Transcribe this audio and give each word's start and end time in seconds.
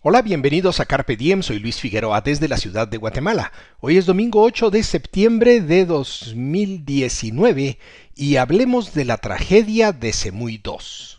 Hola, 0.00 0.22
bienvenidos 0.22 0.78
a 0.78 0.86
Carpe 0.86 1.16
Diem, 1.16 1.42
soy 1.42 1.58
Luis 1.58 1.80
Figueroa 1.80 2.20
desde 2.20 2.46
la 2.46 2.56
ciudad 2.56 2.86
de 2.86 2.98
Guatemala. 2.98 3.50
Hoy 3.80 3.96
es 3.96 4.06
domingo 4.06 4.44
8 4.44 4.70
de 4.70 4.84
septiembre 4.84 5.60
de 5.60 5.86
2019 5.86 7.80
y 8.14 8.36
hablemos 8.36 8.94
de 8.94 9.04
la 9.04 9.16
tragedia 9.16 9.90
de 9.90 10.12
Semuy 10.12 10.62
II. 10.64 11.18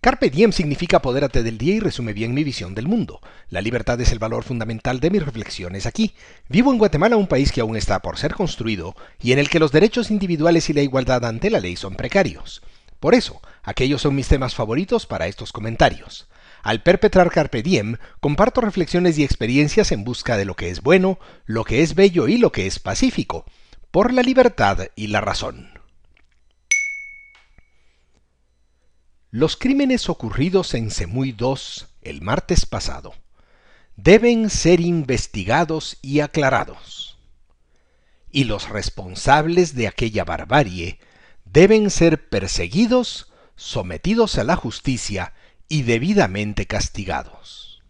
Carpe 0.00 0.28
diem 0.28 0.50
significa 0.50 0.96
apodérate 0.96 1.44
del 1.44 1.56
día 1.56 1.76
y 1.76 1.78
resume 1.78 2.12
bien 2.12 2.34
mi 2.34 2.42
visión 2.42 2.74
del 2.74 2.88
mundo. 2.88 3.20
La 3.48 3.60
libertad 3.60 4.00
es 4.00 4.10
el 4.10 4.18
valor 4.18 4.42
fundamental 4.42 4.98
de 4.98 5.10
mis 5.10 5.24
reflexiones 5.24 5.86
aquí. 5.86 6.14
Vivo 6.48 6.72
en 6.72 6.78
Guatemala, 6.78 7.16
un 7.16 7.28
país 7.28 7.52
que 7.52 7.60
aún 7.60 7.76
está 7.76 8.00
por 8.00 8.18
ser 8.18 8.34
construido 8.34 8.96
y 9.22 9.30
en 9.30 9.38
el 9.38 9.48
que 9.48 9.60
los 9.60 9.70
derechos 9.70 10.10
individuales 10.10 10.68
y 10.68 10.72
la 10.72 10.82
igualdad 10.82 11.24
ante 11.24 11.48
la 11.48 11.60
ley 11.60 11.76
son 11.76 11.94
precarios. 11.94 12.60
Por 13.02 13.16
eso, 13.16 13.42
aquellos 13.64 14.00
son 14.00 14.14
mis 14.14 14.28
temas 14.28 14.54
favoritos 14.54 15.06
para 15.06 15.26
estos 15.26 15.50
comentarios. 15.50 16.28
Al 16.62 16.84
perpetrar 16.84 17.32
Carpe 17.32 17.60
Diem, 17.60 17.96
comparto 18.20 18.60
reflexiones 18.60 19.18
y 19.18 19.24
experiencias 19.24 19.90
en 19.90 20.04
busca 20.04 20.36
de 20.36 20.44
lo 20.44 20.54
que 20.54 20.70
es 20.70 20.82
bueno, 20.82 21.18
lo 21.44 21.64
que 21.64 21.82
es 21.82 21.96
bello 21.96 22.28
y 22.28 22.38
lo 22.38 22.52
que 22.52 22.68
es 22.68 22.78
pacífico, 22.78 23.44
por 23.90 24.12
la 24.12 24.22
libertad 24.22 24.86
y 24.94 25.08
la 25.08 25.20
razón. 25.20 25.80
Los 29.32 29.56
crímenes 29.56 30.08
ocurridos 30.08 30.72
en 30.74 30.92
Semuy 30.92 31.34
II 31.36 31.56
el 32.02 32.22
martes 32.22 32.66
pasado 32.66 33.14
deben 33.96 34.48
ser 34.48 34.78
investigados 34.80 35.98
y 36.02 36.20
aclarados. 36.20 37.18
Y 38.30 38.44
los 38.44 38.68
responsables 38.68 39.74
de 39.74 39.88
aquella 39.88 40.22
barbarie 40.22 41.00
deben 41.52 41.90
ser 41.90 42.30
perseguidos, 42.30 43.30
sometidos 43.56 44.38
a 44.38 44.44
la 44.44 44.56
justicia 44.56 45.34
y 45.68 45.82
debidamente 45.82 46.66
castigados. 46.66 47.82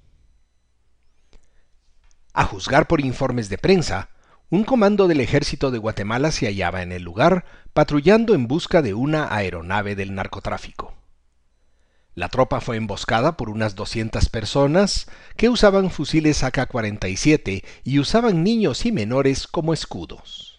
A 2.32 2.44
juzgar 2.44 2.88
por 2.88 3.00
informes 3.00 3.48
de 3.48 3.58
prensa, 3.58 4.08
un 4.50 4.64
comando 4.64 5.06
del 5.06 5.20
ejército 5.20 5.70
de 5.70 5.78
Guatemala 5.78 6.32
se 6.32 6.46
hallaba 6.46 6.82
en 6.82 6.90
el 6.90 7.02
lugar 7.02 7.44
patrullando 7.72 8.34
en 8.34 8.48
busca 8.48 8.82
de 8.82 8.94
una 8.94 9.32
aeronave 9.34 9.94
del 9.94 10.14
narcotráfico. 10.14 10.94
La 12.14 12.28
tropa 12.28 12.60
fue 12.60 12.76
emboscada 12.76 13.36
por 13.36 13.48
unas 13.48 13.74
200 13.74 14.28
personas 14.28 15.06
que 15.36 15.48
usaban 15.48 15.90
fusiles 15.90 16.42
AK-47 16.42 17.64
y 17.84 17.98
usaban 18.00 18.42
niños 18.42 18.84
y 18.84 18.92
menores 18.92 19.46
como 19.46 19.72
escudos 19.72 20.51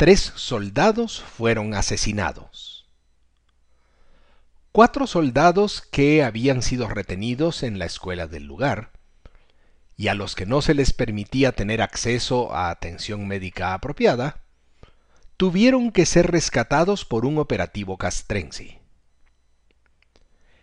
tres 0.00 0.32
soldados 0.34 1.20
fueron 1.20 1.74
asesinados. 1.74 2.88
Cuatro 4.72 5.06
soldados 5.06 5.82
que 5.82 6.24
habían 6.24 6.62
sido 6.62 6.88
retenidos 6.88 7.62
en 7.62 7.78
la 7.78 7.84
escuela 7.84 8.26
del 8.26 8.44
lugar 8.44 8.92
y 9.98 10.08
a 10.08 10.14
los 10.14 10.36
que 10.36 10.46
no 10.46 10.62
se 10.62 10.72
les 10.72 10.94
permitía 10.94 11.52
tener 11.52 11.82
acceso 11.82 12.54
a 12.54 12.70
atención 12.70 13.28
médica 13.28 13.74
apropiada, 13.74 14.40
tuvieron 15.36 15.92
que 15.92 16.06
ser 16.06 16.30
rescatados 16.30 17.04
por 17.04 17.26
un 17.26 17.36
operativo 17.36 17.98
castrense. 17.98 18.80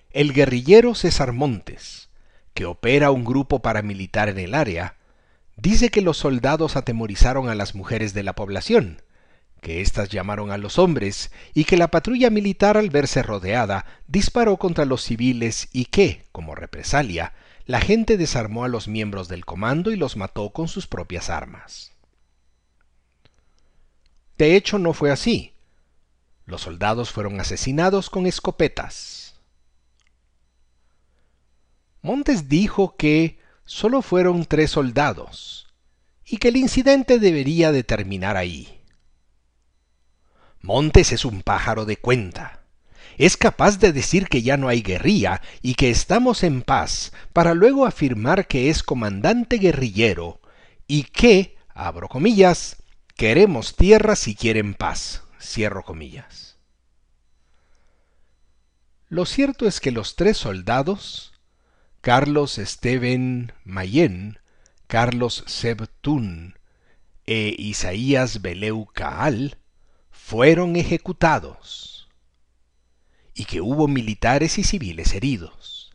El 0.09 0.33
guerrillero 0.33 0.95
César 0.95 1.31
Montes, 1.31 2.09
que 2.55 2.65
opera 2.65 3.11
un 3.11 3.23
grupo 3.23 3.61
paramilitar 3.61 4.29
en 4.29 4.39
el 4.39 4.55
área, 4.55 4.97
dice 5.57 5.89
que 5.89 6.01
los 6.01 6.17
soldados 6.17 6.75
atemorizaron 6.75 7.49
a 7.49 7.53
las 7.53 7.75
mujeres 7.75 8.15
de 8.15 8.23
la 8.23 8.33
población, 8.33 9.03
que 9.67 9.81
éstas 9.81 10.07
llamaron 10.07 10.49
a 10.51 10.57
los 10.57 10.79
hombres 10.79 11.29
y 11.53 11.65
que 11.65 11.75
la 11.75 11.89
patrulla 11.89 12.29
militar 12.29 12.77
al 12.77 12.89
verse 12.89 13.21
rodeada 13.21 13.85
disparó 14.07 14.55
contra 14.55 14.85
los 14.85 15.03
civiles 15.03 15.67
y 15.73 15.87
que, 15.87 16.23
como 16.31 16.55
represalia, 16.55 17.33
la 17.65 17.81
gente 17.81 18.15
desarmó 18.15 18.63
a 18.63 18.69
los 18.69 18.87
miembros 18.87 19.27
del 19.27 19.43
comando 19.43 19.91
y 19.91 19.97
los 19.97 20.15
mató 20.15 20.51
con 20.51 20.69
sus 20.69 20.87
propias 20.87 21.29
armas. 21.29 21.91
De 24.37 24.55
hecho, 24.55 24.79
no 24.79 24.93
fue 24.93 25.11
así. 25.11 25.53
Los 26.45 26.61
soldados 26.61 27.11
fueron 27.11 27.41
asesinados 27.41 28.09
con 28.09 28.25
escopetas. 28.25 29.35
Montes 32.01 32.47
dijo 32.47 32.95
que 32.95 33.37
solo 33.65 34.01
fueron 34.01 34.45
tres 34.45 34.71
soldados 34.71 35.67
y 36.23 36.37
que 36.37 36.47
el 36.47 36.55
incidente 36.55 37.19
debería 37.19 37.73
de 37.73 37.83
terminar 37.83 38.37
ahí. 38.37 38.76
Montes 40.67 41.13
es 41.13 41.23
un 41.23 41.43
pájaro 41.43 41.85
de 41.85 41.95
cuenta. 41.95 42.65
Es 43.17 43.37
capaz 43.37 43.79
de 43.79 43.93
decir 43.93 44.27
que 44.27 44.41
ya 44.41 44.57
no 44.57 44.67
hay 44.67 44.81
guerrilla 44.81 45.41
y 45.61 45.75
que 45.75 45.89
estamos 45.89 46.43
en 46.43 46.61
paz, 46.61 47.13
para 47.31 47.53
luego 47.53 47.85
afirmar 47.85 48.47
que 48.47 48.69
es 48.69 48.83
comandante 48.83 49.59
guerrillero 49.59 50.41
y 50.85 51.03
que, 51.03 51.55
abro 51.69 52.09
comillas, 52.09 52.83
queremos 53.15 53.77
tierra 53.77 54.17
si 54.17 54.35
quieren 54.35 54.73
paz, 54.73 55.23
cierro 55.39 55.83
comillas. 55.83 56.57
Lo 59.07 59.25
cierto 59.25 59.69
es 59.69 59.79
que 59.79 59.91
los 59.91 60.17
tres 60.17 60.35
soldados, 60.35 61.31
Carlos 62.01 62.57
Esteban 62.57 63.53
Mayen, 63.63 64.37
Carlos 64.87 65.45
Sebtún 65.47 66.59
e 67.25 67.55
Isaías 67.57 68.41
Beleu 68.41 68.85
Caal, 68.93 69.57
fueron 70.17 70.75
ejecutados 70.75 72.09
y 73.33 73.45
que 73.45 73.61
hubo 73.61 73.87
militares 73.87 74.57
y 74.57 74.63
civiles 74.63 75.13
heridos. 75.13 75.93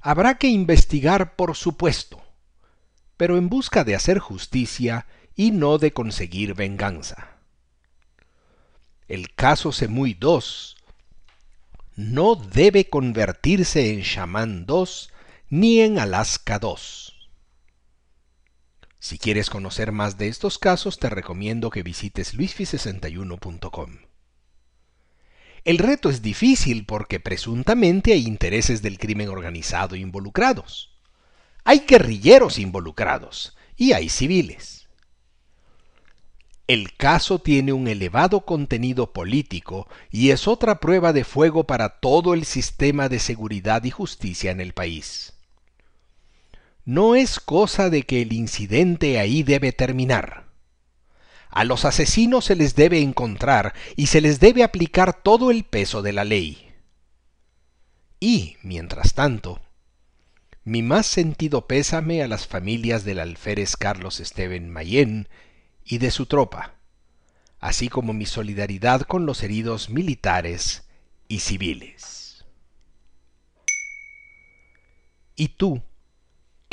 Habrá 0.00 0.36
que 0.38 0.48
investigar, 0.48 1.36
por 1.36 1.54
supuesto, 1.54 2.22
pero 3.16 3.36
en 3.36 3.48
busca 3.48 3.84
de 3.84 3.94
hacer 3.94 4.18
justicia 4.18 5.06
y 5.36 5.50
no 5.50 5.78
de 5.78 5.92
conseguir 5.92 6.54
venganza. 6.54 7.36
El 9.06 9.34
caso 9.34 9.70
Semuy 9.70 10.18
II 10.20 10.40
no 11.96 12.34
debe 12.34 12.88
convertirse 12.88 13.92
en 13.92 14.00
Shaman 14.00 14.66
II 14.68 14.84
ni 15.50 15.80
en 15.80 15.98
Alaska 15.98 16.58
II. 16.60 17.13
Si 19.04 19.18
quieres 19.18 19.50
conocer 19.50 19.92
más 19.92 20.16
de 20.16 20.28
estos 20.28 20.58
casos, 20.58 20.98
te 20.98 21.10
recomiendo 21.10 21.68
que 21.68 21.82
visites 21.82 22.32
luisfi61.com. 22.32 23.98
El 25.62 25.76
reto 25.76 26.08
es 26.08 26.22
difícil 26.22 26.86
porque 26.86 27.20
presuntamente 27.20 28.14
hay 28.14 28.26
intereses 28.26 28.80
del 28.80 28.96
crimen 28.96 29.28
organizado 29.28 29.94
involucrados. 29.94 30.96
Hay 31.64 31.80
guerrilleros 31.86 32.58
involucrados 32.58 33.54
y 33.76 33.92
hay 33.92 34.08
civiles. 34.08 34.88
El 36.66 36.96
caso 36.96 37.40
tiene 37.40 37.74
un 37.74 37.88
elevado 37.88 38.46
contenido 38.46 39.12
político 39.12 39.86
y 40.10 40.30
es 40.30 40.48
otra 40.48 40.80
prueba 40.80 41.12
de 41.12 41.24
fuego 41.24 41.64
para 41.64 42.00
todo 42.00 42.32
el 42.32 42.46
sistema 42.46 43.10
de 43.10 43.18
seguridad 43.18 43.84
y 43.84 43.90
justicia 43.90 44.50
en 44.50 44.62
el 44.62 44.72
país 44.72 45.33
no 46.84 47.14
es 47.14 47.40
cosa 47.40 47.90
de 47.90 48.02
que 48.02 48.22
el 48.22 48.32
incidente 48.32 49.18
ahí 49.18 49.42
debe 49.42 49.72
terminar. 49.72 50.44
A 51.48 51.64
los 51.64 51.84
asesinos 51.84 52.46
se 52.46 52.56
les 52.56 52.74
debe 52.74 53.00
encontrar 53.00 53.74
y 53.96 54.06
se 54.06 54.20
les 54.20 54.40
debe 54.40 54.64
aplicar 54.64 55.22
todo 55.22 55.50
el 55.50 55.64
peso 55.64 56.02
de 56.02 56.12
la 56.12 56.24
ley. 56.24 56.72
Y, 58.18 58.56
mientras 58.62 59.14
tanto, 59.14 59.60
mi 60.64 60.82
más 60.82 61.06
sentido 61.06 61.66
pésame 61.66 62.22
a 62.22 62.28
las 62.28 62.46
familias 62.46 63.04
del 63.04 63.20
alférez 63.20 63.76
Carlos 63.76 64.18
Esteban 64.18 64.70
Mayén 64.70 65.28
y 65.84 65.98
de 65.98 66.10
su 66.10 66.26
tropa, 66.26 66.74
así 67.60 67.88
como 67.88 68.12
mi 68.12 68.26
solidaridad 68.26 69.02
con 69.02 69.26
los 69.26 69.42
heridos 69.42 69.90
militares 69.90 70.84
y 71.28 71.40
civiles. 71.40 72.44
¿Y 75.36 75.48
tú? 75.48 75.82